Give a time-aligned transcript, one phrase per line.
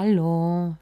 [0.00, 0.76] Hallo,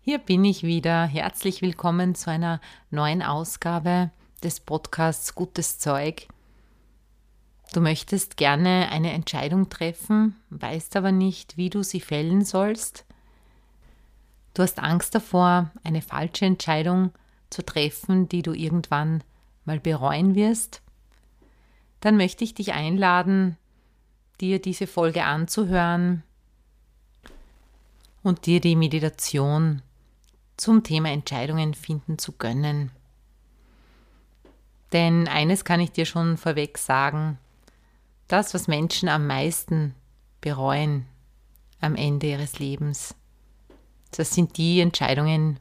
[0.00, 1.04] hier bin ich wieder.
[1.04, 2.58] Herzlich willkommen zu einer
[2.88, 4.10] neuen Ausgabe
[4.42, 6.26] des Podcasts Gutes Zeug.
[7.74, 13.04] Du möchtest gerne eine Entscheidung treffen, weißt aber nicht, wie du sie fällen sollst.
[14.54, 17.12] Du hast Angst davor, eine falsche Entscheidung
[17.50, 19.22] zu treffen, die du irgendwann
[19.66, 20.80] mal bereuen wirst.
[22.00, 23.58] Dann möchte ich dich einladen,
[24.40, 26.22] dir diese Folge anzuhören
[28.22, 29.82] und dir die Meditation
[30.56, 32.90] zum Thema Entscheidungen finden zu gönnen.
[34.92, 37.38] Denn eines kann ich dir schon vorweg sagen,
[38.28, 39.94] das, was Menschen am meisten
[40.40, 41.06] bereuen
[41.80, 43.14] am Ende ihres Lebens,
[44.12, 45.58] das sind die Entscheidungen,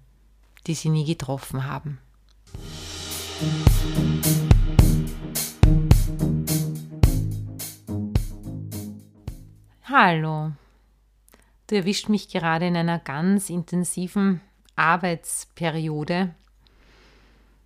[0.67, 1.99] die sie nie getroffen haben.
[9.83, 10.51] Hallo,
[11.71, 14.41] du erwischt mich gerade in einer ganz intensiven
[14.75, 16.35] Arbeitsperiode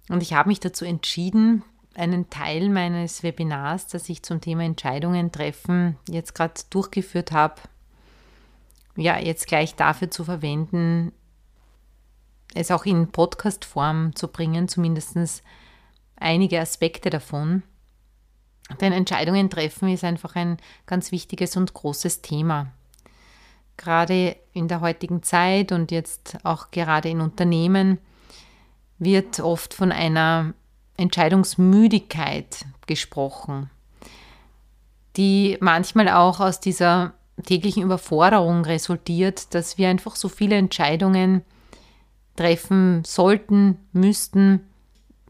[0.09, 1.63] und ich habe mich dazu entschieden,
[1.95, 7.61] einen Teil meines Webinars, das ich zum Thema Entscheidungen treffen jetzt gerade durchgeführt habe,
[8.95, 11.11] ja, jetzt gleich dafür zu verwenden,
[12.53, 15.43] es auch in Podcast-Form zu bringen, zumindest
[16.15, 17.63] einige Aspekte davon.
[18.79, 22.71] Denn Entscheidungen treffen ist einfach ein ganz wichtiges und großes Thema.
[23.77, 27.99] Gerade in der heutigen Zeit und jetzt auch gerade in Unternehmen
[28.97, 30.53] wird oft von einer
[30.97, 33.69] Entscheidungsmüdigkeit gesprochen,
[35.17, 37.13] die manchmal auch aus dieser
[37.43, 41.41] täglichen Überforderung resultiert, dass wir einfach so viele Entscheidungen
[42.35, 44.61] treffen sollten, müssten,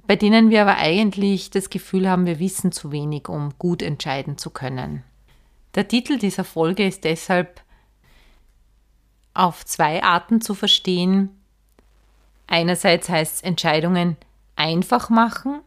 [0.08, 4.38] bei denen wir aber eigentlich das Gefühl haben, wir wissen zu wenig, um gut entscheiden
[4.38, 5.04] zu können.
[5.74, 7.62] Der Titel dieser Folge ist deshalb
[9.36, 11.30] auf zwei Arten zu verstehen.
[12.48, 14.18] Einerseits heißt es Entscheidungen
[14.56, 15.62] einfach machen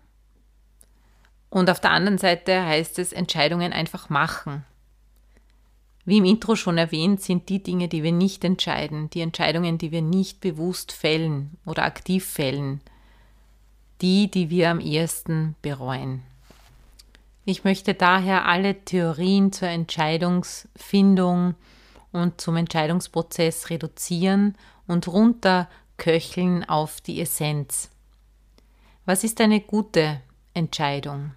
[1.51, 4.65] und auf der anderen Seite heißt es Entscheidungen einfach machen.
[6.05, 9.93] Wie im Intro schon erwähnt, sind die Dinge, die wir nicht entscheiden, die Entscheidungen, die
[9.93, 12.81] wir nicht bewusst fällen oder aktiv fällen,
[14.01, 16.23] die, die wir am ehesten bereuen.
[17.45, 21.55] Ich möchte daher alle Theorien zur Entscheidungsfindung
[22.13, 27.91] und zum Entscheidungsprozess reduzieren und runterköcheln auf die Essenz.
[29.05, 30.21] Was ist eine gute
[30.55, 31.33] Entscheidung?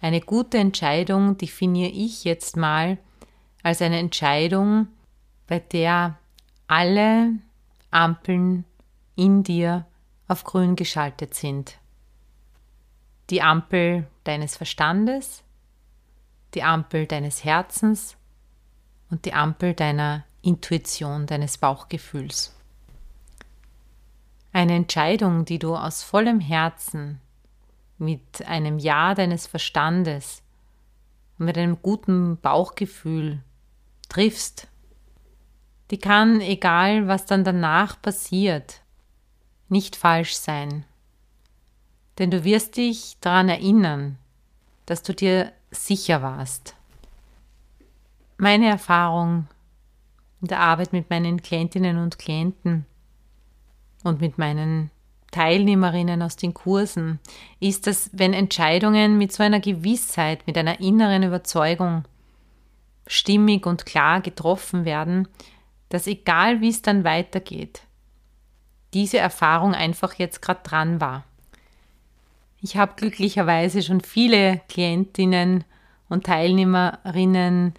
[0.00, 2.98] Eine gute Entscheidung definiere ich jetzt mal
[3.62, 4.88] als eine Entscheidung,
[5.46, 6.18] bei der
[6.66, 7.32] alle
[7.90, 8.64] Ampeln
[9.16, 9.86] in dir
[10.28, 11.78] auf grün geschaltet sind.
[13.30, 15.42] Die Ampel deines Verstandes,
[16.54, 18.17] die Ampel deines Herzens
[19.10, 22.54] und die Ampel deiner Intuition, deines Bauchgefühls.
[24.52, 27.20] Eine Entscheidung, die du aus vollem Herzen,
[27.98, 30.42] mit einem Ja deines Verstandes
[31.38, 33.40] und mit einem guten Bauchgefühl
[34.08, 34.68] triffst,
[35.90, 38.82] die kann, egal was dann danach passiert,
[39.68, 40.84] nicht falsch sein.
[42.18, 44.18] Denn du wirst dich daran erinnern,
[44.86, 46.74] dass du dir sicher warst.
[48.40, 49.48] Meine Erfahrung
[50.40, 52.86] in der Arbeit mit meinen Klientinnen und Klienten
[54.04, 54.92] und mit meinen
[55.32, 57.18] Teilnehmerinnen aus den Kursen
[57.58, 62.04] ist, dass wenn Entscheidungen mit so einer Gewissheit, mit einer inneren Überzeugung
[63.08, 65.26] stimmig und klar getroffen werden,
[65.88, 67.82] dass egal wie es dann weitergeht,
[68.94, 71.24] diese Erfahrung einfach jetzt gerade dran war.
[72.60, 75.64] Ich habe glücklicherweise schon viele Klientinnen
[76.08, 77.74] und Teilnehmerinnen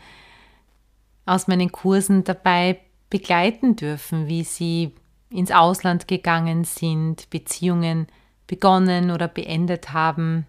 [1.29, 2.79] aus meinen Kursen dabei
[3.09, 4.93] begleiten dürfen, wie sie
[5.29, 8.07] ins Ausland gegangen sind, Beziehungen
[8.47, 10.47] begonnen oder beendet haben,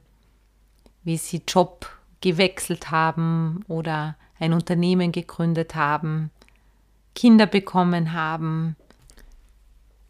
[1.05, 1.91] wie sie Job
[2.21, 6.31] gewechselt haben oder ein Unternehmen gegründet haben,
[7.15, 8.77] Kinder bekommen haben.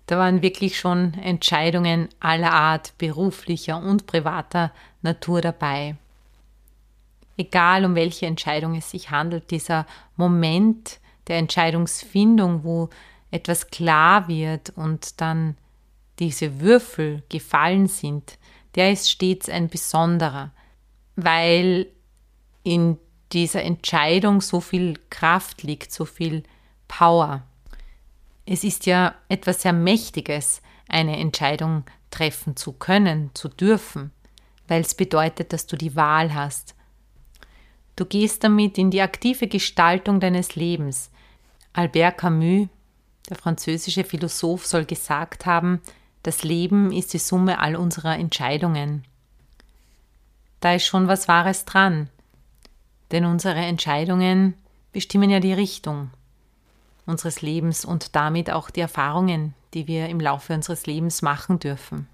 [0.06, 5.96] Da waren wirklich schon Entscheidungen aller Art, beruflicher und privater Natur dabei.
[7.40, 12.90] Egal um welche Entscheidung es sich handelt, dieser Moment der Entscheidungsfindung, wo
[13.30, 15.56] etwas klar wird und dann
[16.18, 18.36] diese Würfel gefallen sind,
[18.74, 20.50] der ist stets ein besonderer,
[21.16, 21.86] weil
[22.62, 22.98] in
[23.32, 26.42] dieser Entscheidung so viel Kraft liegt, so viel
[26.88, 27.42] Power.
[28.44, 30.60] Es ist ja etwas sehr Mächtiges,
[30.90, 34.10] eine Entscheidung treffen zu können, zu dürfen,
[34.68, 36.74] weil es bedeutet, dass du die Wahl hast.
[38.00, 41.10] Du gehst damit in die aktive Gestaltung deines Lebens.
[41.74, 42.68] Albert Camus,
[43.28, 45.82] der französische Philosoph, soll gesagt haben,
[46.22, 49.04] das Leben ist die Summe all unserer Entscheidungen.
[50.60, 52.08] Da ist schon was Wahres dran,
[53.10, 54.54] denn unsere Entscheidungen
[54.92, 56.08] bestimmen ja die Richtung
[57.04, 62.08] unseres Lebens und damit auch die Erfahrungen, die wir im Laufe unseres Lebens machen dürfen.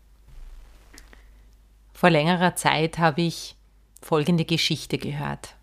[1.94, 3.54] Vor längerer Zeit habe ich
[4.02, 5.55] folgende Geschichte gehört.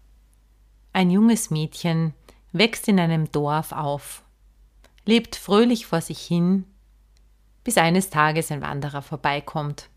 [0.94, 2.13] Ein junges Mädchen
[2.51, 4.24] wächst in einem Dorf auf,
[5.06, 6.66] lebt fröhlich vor sich hin
[7.63, 9.90] bis eines Tages ein Wanderer vorbeikommt.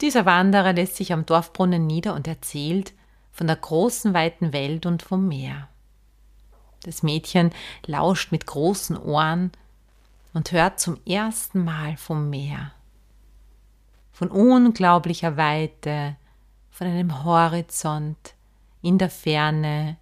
[0.00, 2.92] Dieser Wanderer lässt sich am Dorfbrunnen nieder und erzählt
[3.32, 5.68] von der großen weiten Welt und vom Meer.
[6.82, 7.50] Das Mädchen
[7.84, 9.50] lauscht mit großen Ohren
[10.34, 12.72] und hört zum ersten Mal vom Meer.
[14.12, 16.16] Von unglaublicher Weite,
[16.70, 18.35] von einem Horizont
[18.86, 19.96] in der Ferne,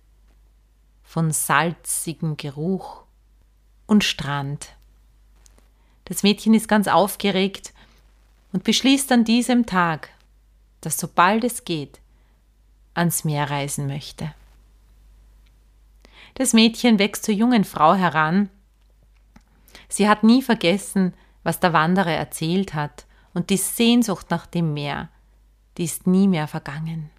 [1.05, 3.05] von salzigem Geruch
[3.87, 4.77] und Strand.
[6.05, 7.73] Das Mädchen ist ganz aufgeregt
[8.53, 10.11] und beschließt an diesem Tag,
[10.83, 11.99] dass sobald es geht,
[12.93, 14.35] ans Meer reisen möchte.
[16.35, 18.51] Das Mädchen wächst zur jungen Frau heran.
[19.89, 25.09] Sie hat nie vergessen, was der Wanderer erzählt hat, und die Sehnsucht nach dem Meer,
[25.79, 27.11] die ist nie mehr vergangen.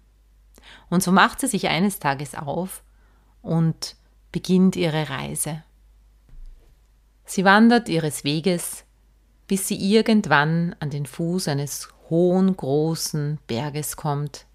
[0.90, 2.82] Und so macht sie sich eines Tages auf
[3.42, 3.96] und
[4.32, 5.62] beginnt ihre Reise.
[7.24, 8.84] Sie wandert ihres Weges,
[9.46, 14.46] bis sie irgendwann an den Fuß eines hohen, großen Berges kommt.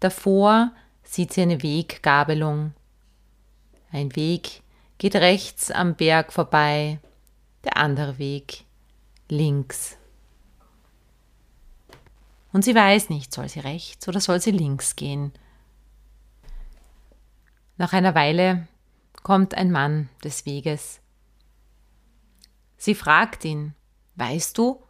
[0.00, 2.72] Davor sieht sie eine Weggabelung.
[3.92, 4.62] Ein Weg
[4.98, 6.98] geht rechts am Berg vorbei,
[7.64, 8.64] der andere Weg
[9.28, 9.96] links.
[12.52, 15.32] Und sie weiß nicht, soll sie rechts oder soll sie links gehen.
[17.76, 18.66] Nach einer Weile
[19.22, 21.00] kommt ein Mann des Weges.
[22.76, 23.74] Sie fragt ihn,
[24.16, 24.82] weißt du,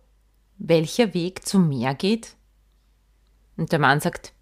[0.58, 2.36] welcher Weg zum Meer geht?
[3.56, 4.32] Und der Mann sagt,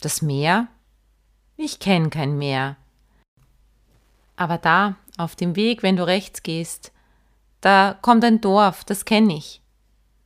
[0.00, 0.68] das Meer?
[1.56, 2.76] Ich kenne kein Meer.
[4.36, 6.92] Aber da, auf dem Weg, wenn du rechts gehst,
[7.62, 9.62] da kommt ein Dorf, das kenne ich.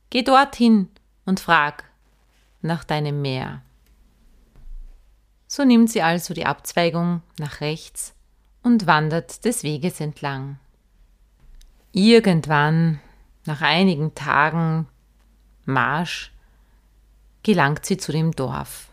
[0.09, 0.89] Geh dorthin
[1.25, 1.90] und frag
[2.61, 3.61] nach deinem Meer.
[5.47, 8.13] So nimmt sie also die Abzweigung nach rechts
[8.63, 10.59] und wandert des Weges entlang.
[11.91, 12.99] Irgendwann,
[13.45, 14.87] nach einigen Tagen
[15.65, 16.31] Marsch,
[17.43, 18.89] gelangt sie zu dem Dorf.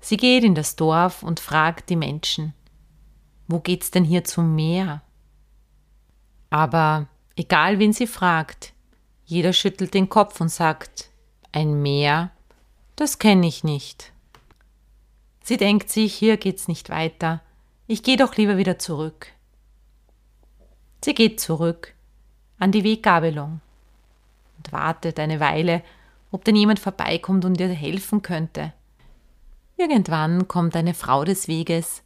[0.00, 2.54] Sie geht in das Dorf und fragt die Menschen,
[3.46, 5.02] wo geht's denn hier zum Meer?
[6.50, 8.72] Aber egal wen sie fragt,
[9.24, 11.07] jeder schüttelt den Kopf und sagt,
[11.52, 12.30] ein Meer,
[12.96, 14.12] das kenne ich nicht.
[15.42, 17.40] Sie denkt sich, hier geht's nicht weiter,
[17.86, 19.28] ich gehe doch lieber wieder zurück.
[21.02, 21.94] Sie geht zurück
[22.58, 23.60] an die Weggabelung
[24.56, 25.82] und wartet eine Weile,
[26.30, 28.72] ob denn jemand vorbeikommt und ihr helfen könnte.
[29.76, 32.02] Irgendwann kommt eine Frau des Weges.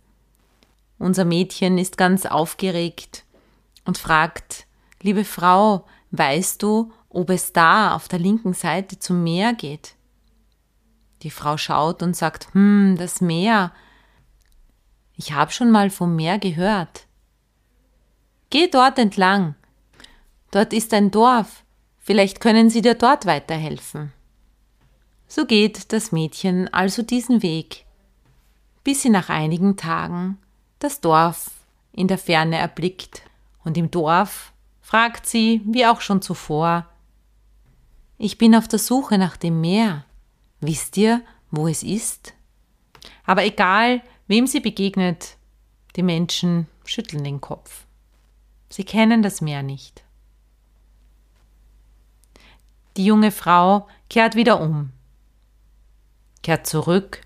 [0.99, 3.25] Unser Mädchen ist ganz aufgeregt
[3.85, 4.67] und fragt,
[5.01, 9.95] liebe Frau, weißt du, ob es da auf der linken Seite zum Meer geht?
[11.23, 13.73] Die Frau schaut und sagt, hm, das Meer.
[15.17, 17.07] Ich habe schon mal vom Meer gehört.
[18.51, 19.55] Geh dort entlang.
[20.51, 21.65] Dort ist ein Dorf.
[21.99, 24.13] Vielleicht können sie dir dort weiterhelfen.
[25.29, 27.87] So geht das Mädchen also diesen Weg,
[28.85, 30.39] bis sie nach einigen Tagen
[30.79, 31.51] das Dorf
[31.93, 33.23] in der Ferne erblickt,
[33.65, 36.92] und im Dorf fragt sie, wie auch schon zuvor,
[38.25, 40.05] Ich bin auf der Suche nach dem Meer.
[40.61, 42.35] Wisst ihr, wo es ist?
[43.27, 45.37] Aber egal, wem sie begegnet,
[45.97, 47.85] die Menschen schütteln den Kopf.
[48.69, 50.05] Sie kennen das Meer nicht.
[52.97, 54.93] Die junge Frau kehrt wieder um,
[56.45, 57.23] kehrt zurück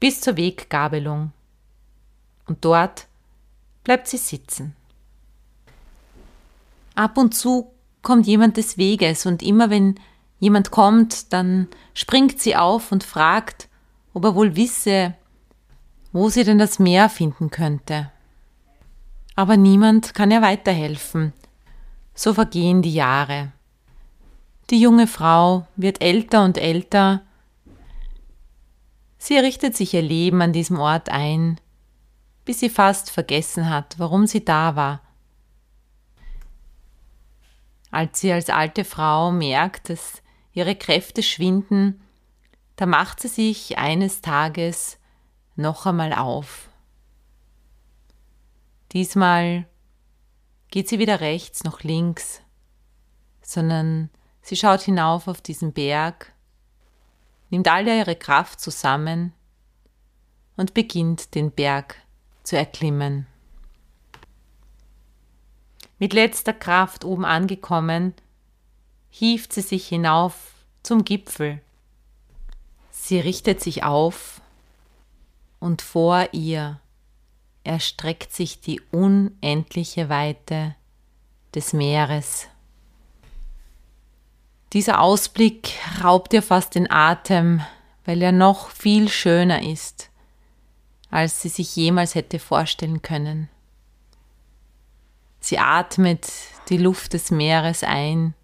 [0.00, 1.30] bis zur Weggabelung
[2.46, 3.06] und dort
[3.84, 4.74] bleibt sie sitzen.
[6.96, 7.75] Ab und zu
[8.06, 9.96] kommt jemand des Weges und immer wenn
[10.38, 13.68] jemand kommt, dann springt sie auf und fragt,
[14.14, 15.14] ob er wohl wisse,
[16.12, 18.12] wo sie denn das Meer finden könnte.
[19.34, 21.32] Aber niemand kann ihr weiterhelfen.
[22.14, 23.50] So vergehen die Jahre.
[24.70, 27.22] Die junge Frau wird älter und älter.
[29.18, 31.58] Sie richtet sich ihr Leben an diesem Ort ein,
[32.44, 35.00] bis sie fast vergessen hat, warum sie da war.
[37.90, 42.02] Als sie als alte Frau merkt, dass ihre Kräfte schwinden,
[42.76, 44.98] da macht sie sich eines Tages
[45.54, 46.68] noch einmal auf.
[48.92, 49.66] Diesmal
[50.70, 52.42] geht sie weder rechts noch links,
[53.42, 54.10] sondern
[54.46, 56.32] Sie schaut hinauf auf diesen Berg,
[57.50, 59.32] nimmt alle ihre Kraft zusammen
[60.56, 61.96] und beginnt den Berg
[62.44, 63.26] zu erklimmen.
[65.98, 68.14] Mit letzter Kraft oben angekommen,
[69.08, 71.60] hieft sie sich hinauf zum Gipfel.
[72.90, 74.40] Sie richtet sich auf
[75.58, 76.80] und vor ihr
[77.64, 80.74] erstreckt sich die unendliche Weite
[81.54, 82.48] des Meeres.
[84.72, 85.72] Dieser Ausblick
[86.02, 87.62] raubt ihr fast den Atem,
[88.04, 90.10] weil er noch viel schöner ist,
[91.10, 93.48] als sie sich jemals hätte vorstellen können.
[95.46, 96.26] Sie atmet
[96.70, 98.34] die Luft des Meeres ein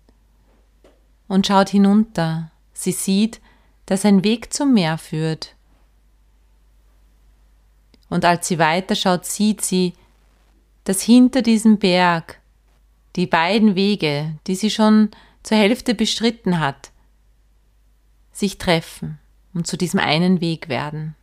[1.26, 2.52] und schaut hinunter.
[2.74, 3.40] Sie sieht,
[3.86, 5.56] dass ein Weg zum Meer führt.
[8.08, 9.94] Und als sie weiterschaut, sieht sie,
[10.84, 12.40] dass hinter diesem Berg
[13.16, 15.10] die beiden Wege, die sie schon
[15.42, 16.92] zur Hälfte bestritten hat,
[18.30, 19.18] sich treffen
[19.54, 21.16] und zu diesem einen Weg werden.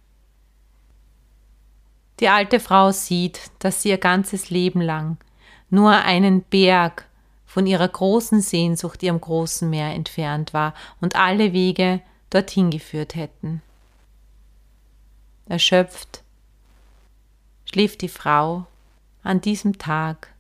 [2.20, 5.18] Die alte Frau sieht, dass sie ihr ganzes Leben lang
[5.70, 7.06] nur einen Berg
[7.46, 13.62] von ihrer großen Sehnsucht, ihrem großen Meer entfernt war und alle Wege dorthin geführt hätten.
[15.48, 16.22] Erschöpft
[17.66, 18.68] schläft die Frau
[19.24, 20.34] an diesem Tag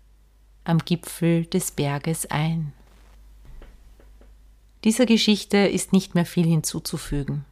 [0.63, 2.73] am Gipfel des Berges ein.
[4.83, 7.43] Dieser Geschichte ist nicht mehr viel hinzuzufügen.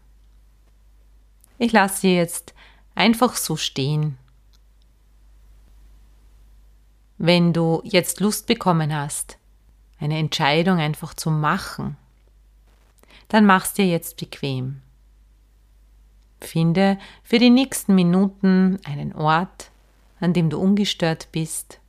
[1.57, 2.53] Ich lasse sie jetzt
[2.95, 4.17] einfach so stehen.
[7.17, 9.37] Wenn du jetzt Lust bekommen hast,
[9.99, 11.97] eine Entscheidung einfach zu machen,
[13.27, 14.81] dann mach's dir jetzt bequem.
[16.39, 19.71] Finde für die nächsten Minuten einen Ort,
[20.19, 21.79] an dem du ungestört bist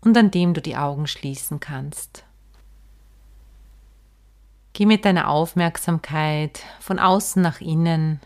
[0.00, 2.24] und an dem du die Augen schließen kannst.
[4.72, 8.20] Geh mit deiner Aufmerksamkeit von außen nach innen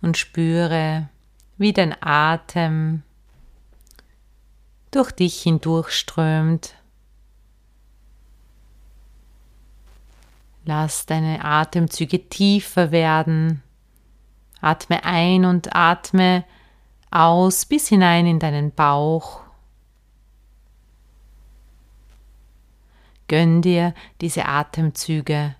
[0.00, 1.10] und spüre,
[1.58, 3.02] wie dein Atem
[4.90, 6.74] durch dich hindurchströmt.
[10.64, 13.62] Lass deine Atemzüge tiefer werden.
[14.60, 16.44] Atme ein und atme
[17.10, 19.42] aus bis hinein in deinen Bauch.
[23.28, 25.56] Gönn dir diese Atemzüge.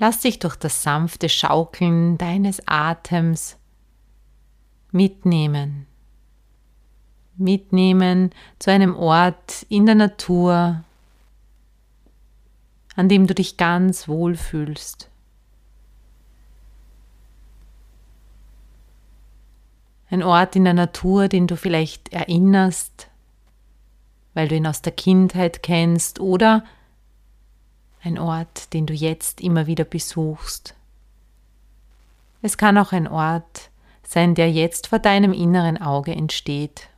[0.00, 3.56] Lass dich durch das sanfte Schaukeln deines Atems
[4.92, 5.86] mitnehmen.
[7.36, 10.84] Mitnehmen zu einem Ort in der Natur,
[12.94, 15.10] an dem du dich ganz wohl fühlst.
[20.10, 23.08] Ein Ort in der Natur, den du vielleicht erinnerst,
[24.34, 26.64] weil du ihn aus der Kindheit kennst oder
[28.02, 30.74] ein Ort, den du jetzt immer wieder besuchst.
[32.42, 33.70] Es kann auch ein Ort
[34.02, 36.88] sein, der jetzt vor deinem inneren Auge entsteht.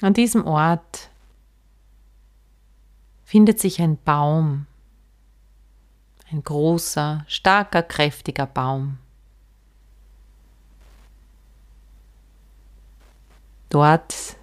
[0.00, 1.10] An diesem Ort
[3.24, 4.66] findet sich ein Baum,
[6.30, 8.98] ein großer, starker, kräftiger Baum.
[13.70, 14.36] Dort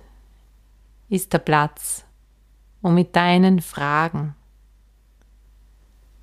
[1.10, 2.06] ist der Platz,
[2.82, 4.36] um mit deinen Fragen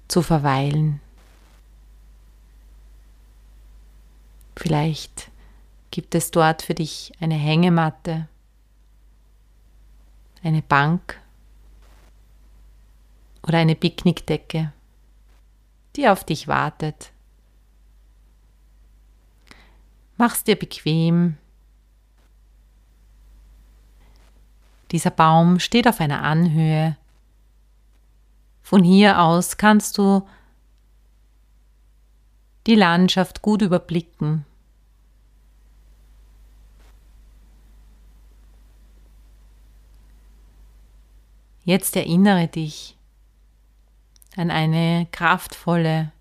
[0.08, 1.00] zu verweilen.
[4.56, 5.30] Vielleicht
[5.90, 8.28] gibt es dort für dich eine Hängematte,
[10.42, 11.20] eine Bank
[13.42, 14.72] oder eine Picknickdecke,
[15.96, 17.12] die auf dich wartet.
[20.16, 21.36] Mach's dir bequem
[24.92, 26.96] Dieser Baum steht auf einer Anhöhe.
[28.62, 30.26] Von hier aus kannst du
[32.66, 34.44] die Landschaft gut überblicken.
[41.64, 42.96] Jetzt erinnere dich
[44.36, 46.12] an eine kraftvolle,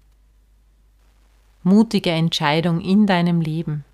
[1.62, 3.86] mutige Entscheidung in deinem Leben,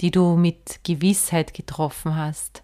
[0.00, 2.62] die du mit Gewissheit getroffen hast.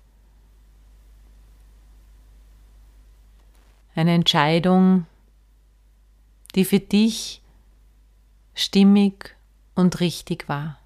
[3.94, 5.06] Eine Entscheidung,
[6.54, 7.42] die für dich
[8.54, 9.36] stimmig
[9.74, 10.78] und richtig war.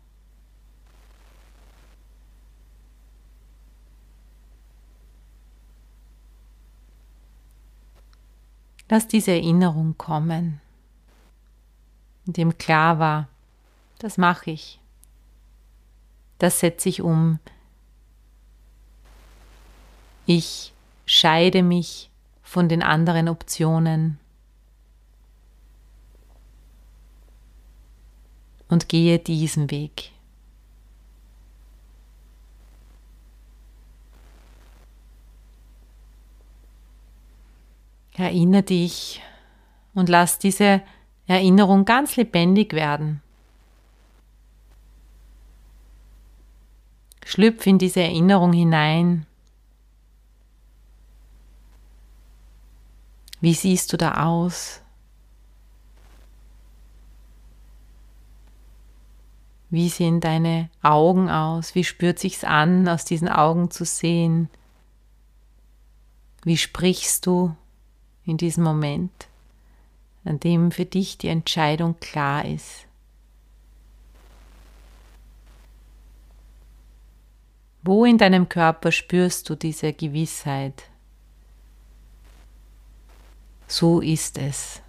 [8.91, 10.63] Lass diese Erinnerung kommen,
[12.27, 13.29] in dem klar war,
[13.99, 14.81] das mache ich,
[16.39, 17.39] das setze ich um.
[20.25, 20.73] Ich
[21.05, 22.11] scheide mich
[22.49, 24.19] von den anderen Optionen
[28.71, 30.13] und gehe diesen Weg.
[38.15, 39.23] Erinnere dich
[39.93, 40.81] und lass diese
[41.27, 43.21] Erinnerung ganz lebendig werden.
[47.27, 49.27] Schlüpf in diese Erinnerung hinein.
[53.41, 54.81] Wie siehst du da aus?
[59.71, 61.75] Wie sehen deine Augen aus?
[61.75, 64.49] Wie spürt sich's an, aus diesen Augen zu sehen?
[66.43, 67.55] Wie sprichst du?
[68.29, 69.27] in diesem Moment,
[70.25, 72.87] an dem für dich die Entscheidung klar ist.
[77.83, 80.85] Wo in deinem Körper spürst du diese Gewissheit?
[83.69, 84.81] So ist es.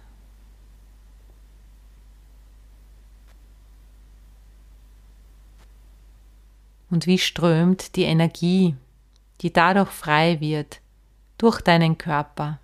[6.90, 8.74] Und wie strömt die Energie,
[9.42, 10.80] die dadurch frei wird,
[11.38, 12.58] durch deinen Körper?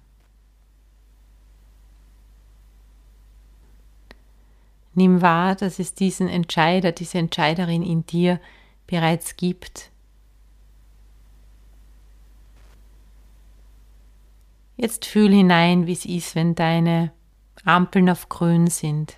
[4.95, 8.41] Nimm wahr, dass es diesen Entscheider, diese Entscheiderin in dir
[8.87, 9.91] bereits gibt.
[14.77, 17.13] Jetzt fühl hinein, wie es ist, wenn deine
[17.65, 19.17] Ampeln auf grün sind.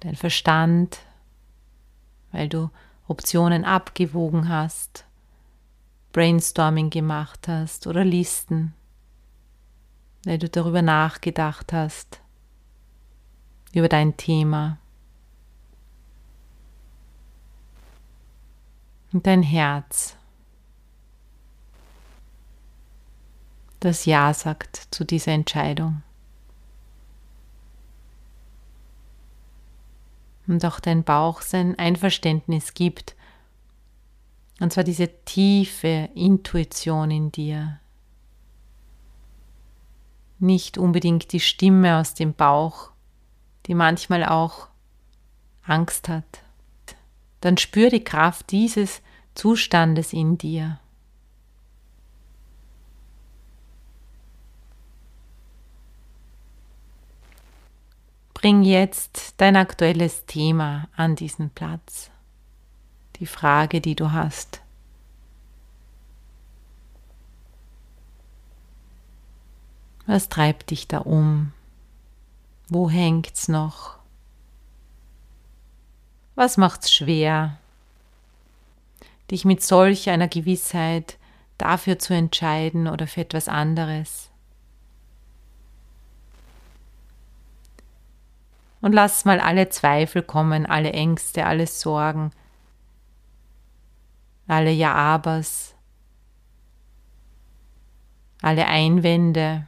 [0.00, 1.00] Dein Verstand,
[2.32, 2.70] weil du
[3.08, 5.04] Optionen abgewogen hast,
[6.12, 8.74] Brainstorming gemacht hast oder Listen
[10.24, 12.20] weil du darüber nachgedacht hast,
[13.72, 14.78] über dein Thema.
[19.12, 20.16] Und dein Herz,
[23.80, 26.02] das Ja sagt zu dieser Entscheidung.
[30.46, 33.16] Und auch dein Bauch sein Einverständnis gibt.
[34.60, 37.80] Und zwar diese tiefe Intuition in dir,
[40.38, 42.90] nicht unbedingt die Stimme aus dem Bauch,
[43.66, 44.68] die manchmal auch
[45.62, 46.42] Angst hat.
[47.40, 49.00] Dann spür die Kraft dieses
[49.34, 50.78] Zustandes in dir.
[58.34, 62.10] Bring jetzt dein aktuelles Thema an diesen Platz,
[63.16, 64.62] die Frage, die du hast.
[70.06, 71.52] Was treibt dich da um?
[72.68, 73.99] Wo hängt's noch?
[76.40, 77.58] Was macht's schwer,
[79.30, 81.18] dich mit solch einer Gewissheit
[81.58, 84.30] dafür zu entscheiden oder für etwas anderes?
[88.80, 92.30] Und lass mal alle Zweifel kommen, alle Ängste, alle Sorgen,
[94.48, 95.74] alle Ja-Abers,
[98.40, 99.66] alle Einwände,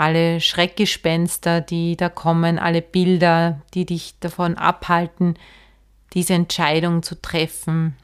[0.00, 5.34] alle Schreckgespenster, die da kommen, alle Bilder, die dich davon abhalten,
[6.14, 7.94] diese Entscheidung zu treffen,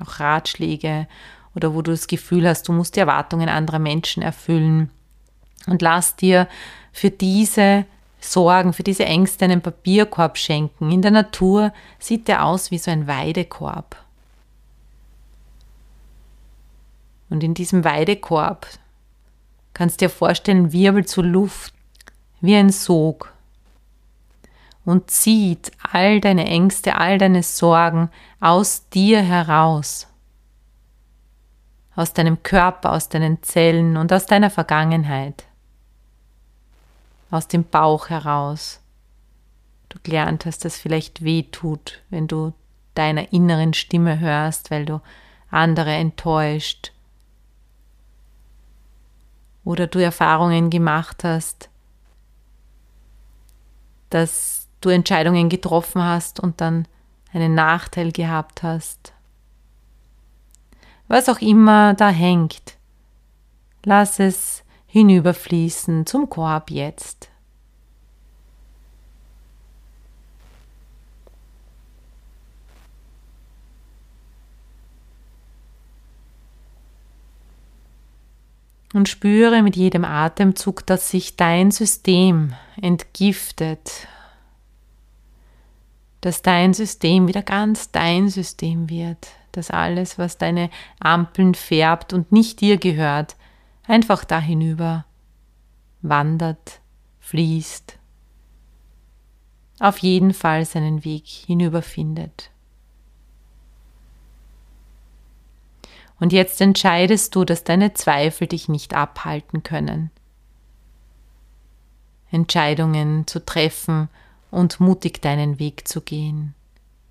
[0.00, 1.06] auch Ratschläge
[1.54, 4.90] oder wo du das Gefühl hast, du musst die Erwartungen anderer Menschen erfüllen.
[5.68, 6.48] Und lass dir
[6.92, 7.84] für diese
[8.18, 10.90] Sorgen, für diese Ängste einen Papierkorb schenken.
[10.90, 13.96] In der Natur sieht der aus wie so ein Weidekorb.
[17.30, 18.66] Und in diesem Weidekorb,
[19.76, 21.74] kannst dir vorstellen, wirbelt so Luft
[22.40, 23.34] wie ein Sog.
[24.86, 28.08] Und zieht all deine Ängste, all deine Sorgen
[28.40, 30.06] aus dir heraus,
[31.94, 35.44] aus deinem Körper, aus deinen Zellen und aus deiner Vergangenheit,
[37.30, 38.80] aus dem Bauch heraus.
[39.90, 42.54] du gelernt hast, das vielleicht weh tut, wenn du
[42.94, 45.02] deiner inneren Stimme hörst, weil du
[45.50, 46.92] andere enttäuscht
[49.66, 51.68] oder du Erfahrungen gemacht hast,
[54.10, 56.86] dass du Entscheidungen getroffen hast und dann
[57.32, 59.12] einen Nachteil gehabt hast.
[61.08, 62.76] Was auch immer da hängt,
[63.84, 67.28] lass es hinüberfließen zum Korb jetzt.
[78.94, 84.08] Und spüre mit jedem Atemzug, dass sich dein System entgiftet,
[86.20, 92.32] dass dein System wieder ganz dein System wird, dass alles, was deine Ampeln färbt und
[92.32, 93.36] nicht dir gehört,
[93.86, 95.04] einfach da hinüber
[96.02, 96.80] wandert,
[97.20, 97.98] fließt,
[99.78, 102.50] auf jeden Fall seinen Weg hinüber findet.
[106.18, 110.10] Und jetzt entscheidest du, dass deine Zweifel dich nicht abhalten können.
[112.30, 114.08] Entscheidungen zu treffen
[114.50, 116.54] und mutig deinen Weg zu gehen.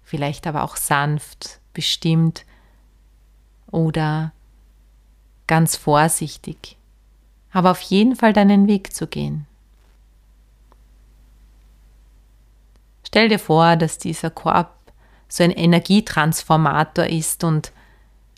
[0.03, 2.45] Vielleicht aber auch sanft, bestimmt
[3.71, 4.31] oder
[5.47, 6.77] ganz vorsichtig.
[7.51, 9.45] Aber auf jeden Fall deinen Weg zu gehen.
[13.05, 14.75] Stell dir vor, dass dieser Korb
[15.27, 17.71] so ein Energietransformator ist und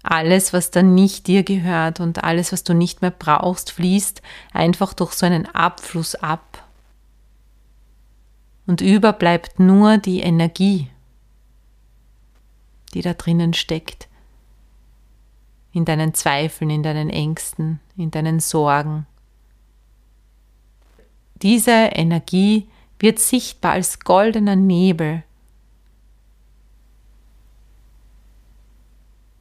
[0.03, 4.21] alles, was dann nicht dir gehört und alles, was du nicht mehr brauchst, fließt
[4.53, 6.63] einfach durch so einen Abfluss ab.
[8.65, 10.89] Und über bleibt nur die Energie,
[12.93, 14.07] die da drinnen steckt.
[15.71, 19.05] In deinen Zweifeln, in deinen Ängsten, in deinen Sorgen.
[21.36, 22.67] Diese Energie
[22.99, 25.23] wird sichtbar als goldener Nebel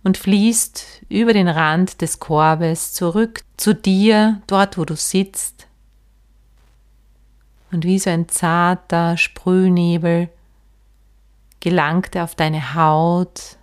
[0.06, 5.66] und fließt über den Rand des Korbes zurück zu dir, dort wo du sitzt.
[7.72, 10.28] Und wie so ein zarter Sprühnebel
[11.58, 13.56] gelangt er auf deine Haut.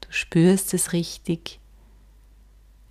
[0.00, 1.60] Du spürst es richtig,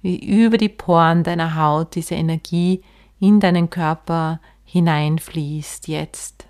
[0.04, 2.84] wie über die Poren deiner Haut diese Energie
[3.20, 6.45] in deinen Körper hineinfließt jetzt.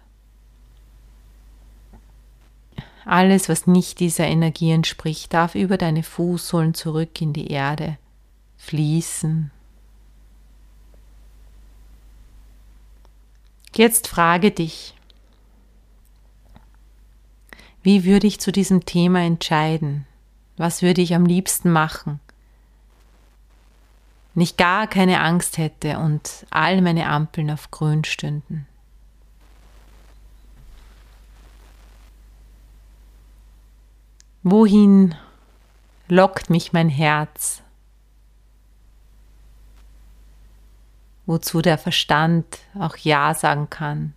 [3.06, 7.98] Alles, was nicht dieser Energie entspricht, darf über deine Fußsohlen zurück in die Erde
[8.58, 9.52] fließen.
[13.76, 14.96] Jetzt frage dich,
[17.84, 20.08] wie würde ich zu diesem Thema entscheiden?
[20.58, 22.20] Was würde ich am liebsten machen?
[24.34, 28.66] Wenn ich gar keine Angst hätte und all meine Ampeln auf grün stünden.
[34.48, 35.16] Wohin
[36.08, 37.64] lockt mich mein Herz?
[41.26, 44.14] Wozu der Verstand auch Ja sagen kann.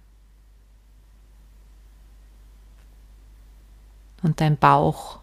[4.22, 5.18] Und dein Bauch.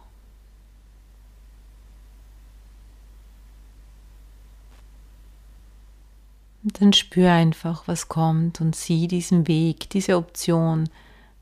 [6.64, 10.90] Und dann spür einfach, was kommt und sieh diesen Weg, diese Option,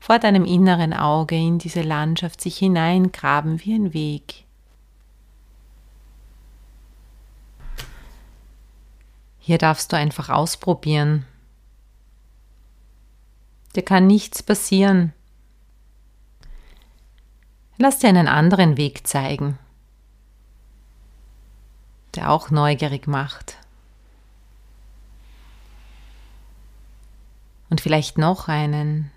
[0.05, 4.45] vor deinem inneren Auge in diese Landschaft sich hineingraben wie ein Weg.
[9.39, 11.25] Hier darfst du einfach ausprobieren.
[13.75, 15.11] Dir kann nichts passieren.
[17.79, 19.57] Lass dir einen anderen Weg zeigen,
[22.13, 23.57] der auch neugierig macht.
[27.71, 29.09] Und vielleicht noch einen,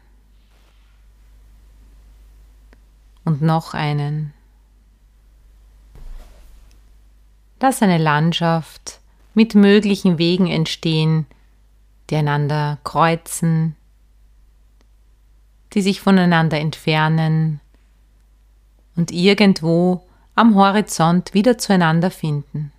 [3.28, 4.32] und noch einen.
[7.60, 9.00] Lass eine Landschaft
[9.34, 11.26] mit möglichen Wegen entstehen,
[12.08, 13.76] die einander kreuzen,
[15.74, 17.60] die sich voneinander entfernen
[18.96, 22.72] und irgendwo am Horizont wieder zueinander finden.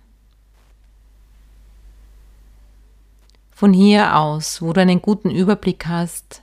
[3.52, 6.42] Von hier aus, wo du einen guten Überblick hast,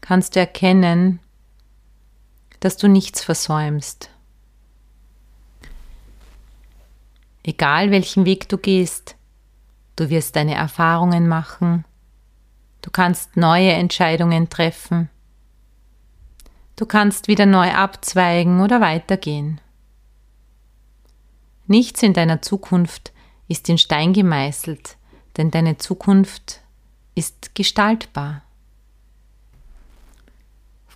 [0.00, 1.20] kannst du erkennen,
[2.60, 4.10] dass du nichts versäumst.
[7.42, 9.16] Egal welchen Weg du gehst,
[9.96, 11.84] du wirst deine Erfahrungen machen,
[12.82, 15.08] du kannst neue Entscheidungen treffen,
[16.76, 19.60] du kannst wieder neu abzweigen oder weitergehen.
[21.66, 23.12] Nichts in deiner Zukunft
[23.46, 24.96] ist in Stein gemeißelt,
[25.36, 26.60] denn deine Zukunft
[27.14, 28.42] ist gestaltbar.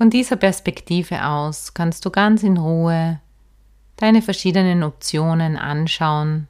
[0.03, 3.21] Von dieser Perspektive aus kannst du ganz in Ruhe
[3.95, 6.49] deine verschiedenen Optionen anschauen.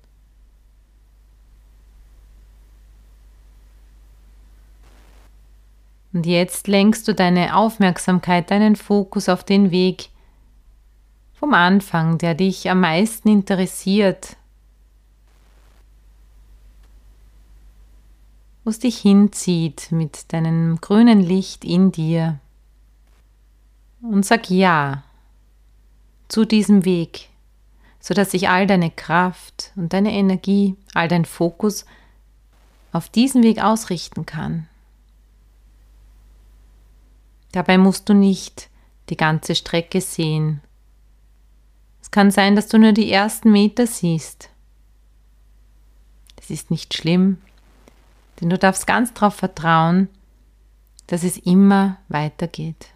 [6.15, 10.09] Und jetzt lenkst du deine Aufmerksamkeit, deinen Fokus auf den Weg
[11.35, 14.39] vom Anfang, der dich am meisten interessiert,
[18.65, 22.39] wo es dich hinzieht mit deinem grünen Licht in dir.
[24.03, 25.05] Und sag Ja
[26.29, 27.29] zu diesem Weg,
[28.01, 31.85] sodass sich all deine Kraft und deine Energie, all dein Fokus
[32.91, 34.67] auf diesen Weg ausrichten kann.
[37.53, 38.71] Dabei musst du nicht
[39.09, 40.63] die ganze Strecke sehen.
[42.01, 44.49] Es kann sein, dass du nur die ersten Meter siehst.
[46.37, 47.39] Das ist nicht schlimm,
[48.41, 50.09] denn du darfst ganz darauf vertrauen,
[51.07, 52.92] dass es immer weitergeht.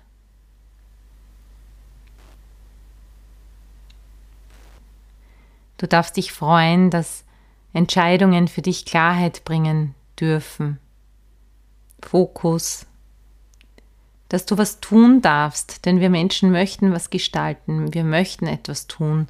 [5.78, 7.24] Du darfst dich freuen, dass
[7.72, 10.78] Entscheidungen für dich Klarheit bringen dürfen.
[12.02, 12.86] Fokus.
[14.28, 19.28] Dass du was tun darfst, denn wir Menschen möchten was gestalten, wir möchten etwas tun.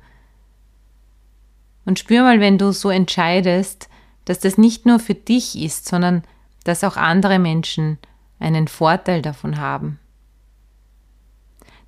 [1.85, 3.89] Und spür mal, wenn du so entscheidest,
[4.25, 6.23] dass das nicht nur für dich ist, sondern
[6.65, 7.99] dass auch andere Menschen
[8.39, 9.99] einen Vorteil davon haben.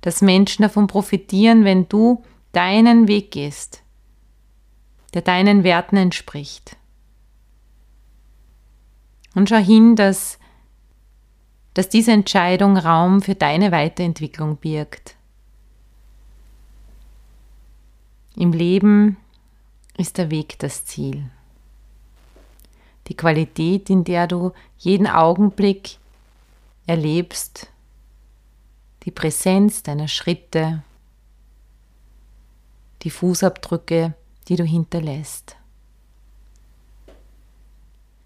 [0.01, 3.83] Dass Menschen davon profitieren, wenn du deinen Weg gehst,
[5.11, 6.77] der deinen Werten entspricht.
[9.35, 10.39] Und schau hin, dass,
[11.73, 15.15] dass diese Entscheidung Raum für deine Weiterentwicklung birgt.
[18.35, 19.17] Im Leben
[19.97, 21.29] ist der Weg das Ziel
[23.09, 25.97] die Qualität, in der du jeden Augenblick
[26.85, 27.67] erlebst,
[29.03, 30.83] die Präsenz deiner Schritte,
[33.01, 34.13] die Fußabdrücke,
[34.49, 35.55] die du hinterlässt.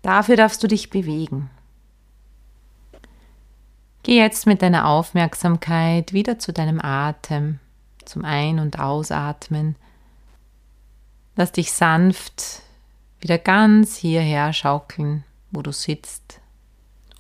[0.01, 1.49] Dafür darfst du dich bewegen.
[4.03, 7.59] Geh jetzt mit deiner Aufmerksamkeit wieder zu deinem Atem,
[8.03, 9.77] zum Ein- und Ausatmen.
[11.35, 12.61] Lass dich sanft
[13.21, 16.41] wieder ganz hierher schaukeln, wo du sitzt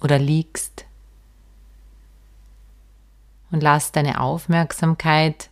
[0.01, 0.85] oder liegst.
[3.51, 5.49] Und lass deine Aufmerksamkeit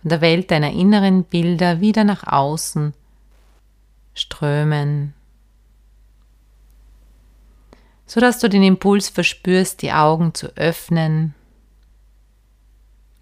[0.00, 2.94] von der Welt deiner inneren Bilder wieder nach außen
[4.14, 5.14] strömen,
[8.06, 11.34] sodass du den Impuls verspürst, die Augen zu öffnen.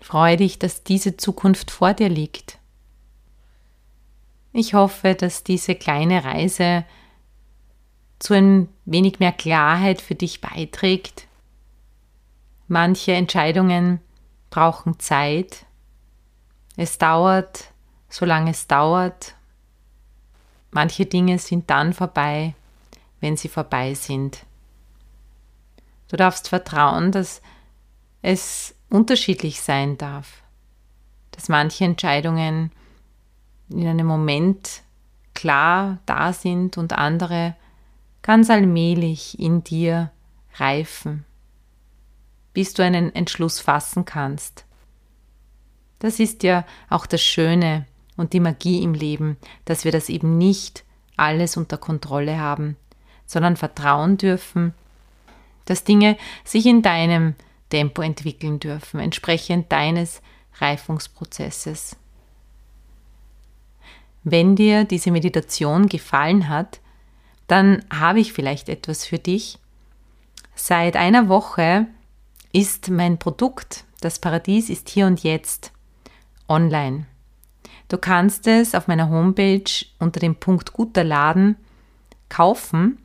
[0.01, 2.59] Freue dich, dass diese Zukunft vor dir liegt.
[4.53, 6.85] Ich hoffe, dass diese kleine Reise
[8.19, 11.27] zu ein wenig mehr Klarheit für dich beiträgt.
[12.67, 14.01] Manche Entscheidungen
[14.51, 15.67] brauchen Zeit.
[16.79, 17.73] Es dauert,
[18.09, 19.35] solange es dauert.
[20.71, 22.55] Manche Dinge sind dann vorbei,
[23.19, 24.47] wenn sie vorbei sind.
[26.07, 27.43] Du darfst vertrauen, dass
[28.23, 30.45] es unterschiedlich sein darf,
[31.33, 32.71] dass manche Entscheidungen
[33.69, 34.85] in einem Moment
[35.35, 37.57] klar da sind und andere
[38.23, 40.13] ganz allmählich in dir
[40.55, 41.25] reifen,
[42.53, 44.68] bis du einen Entschluss fassen kannst.
[45.99, 50.39] Das ist ja auch das Schöne und die Magie im Leben, dass wir das eben
[50.39, 50.85] nicht
[51.17, 52.77] alles unter Kontrolle haben,
[53.27, 54.75] sondern vertrauen dürfen,
[55.65, 57.35] dass Dinge sich in deinem
[57.71, 60.23] Tempo entwickeln dürfen, entsprechend deines
[60.59, 61.97] Reifungsprozesses.
[64.25, 66.81] Wenn dir diese Meditation gefallen hat,
[67.47, 69.59] dann habe ich vielleicht etwas für dich.
[70.55, 71.87] Seit einer Woche
[72.53, 75.73] ist mein Produkt, das Paradies ist hier und jetzt,
[76.49, 77.07] online.
[77.89, 81.57] Du kannst es auf meiner Homepage unter dem Punkt guter Laden
[82.29, 82.99] kaufen.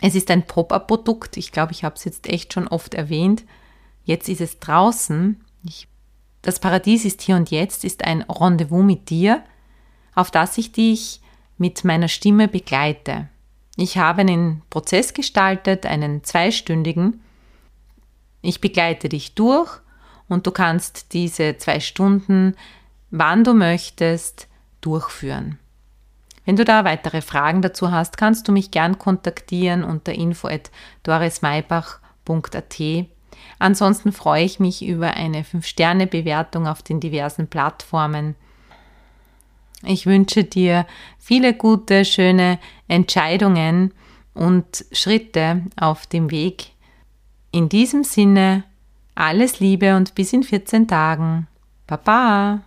[0.00, 1.36] Es ist ein Pop-up-Produkt.
[1.36, 3.44] Ich glaube, ich habe es jetzt echt schon oft erwähnt.
[4.04, 5.44] Jetzt ist es draußen.
[5.64, 5.88] Ich,
[6.42, 9.42] das Paradies ist hier und jetzt ist ein Rendezvous mit dir
[10.18, 11.20] auf das ich dich
[11.58, 13.28] mit meiner Stimme begleite.
[13.76, 17.22] Ich habe einen Prozess gestaltet, einen zweistündigen.
[18.42, 19.80] Ich begleite dich durch
[20.28, 22.56] und du kannst diese zwei Stunden,
[23.10, 24.48] wann du möchtest,
[24.80, 25.58] durchführen.
[26.44, 32.82] Wenn du da weitere Fragen dazu hast, kannst du mich gern kontaktieren unter info@dorismaibach.at.
[33.58, 38.34] Ansonsten freue ich mich über eine 5-Sterne-Bewertung auf den diversen Plattformen
[39.84, 40.86] ich wünsche dir
[41.18, 43.92] viele gute, schöne Entscheidungen
[44.34, 46.72] und Schritte auf dem Weg.
[47.52, 48.64] In diesem Sinne,
[49.20, 51.48] Alles Liebe und bis in 14 Tagen.
[51.88, 52.60] Baba!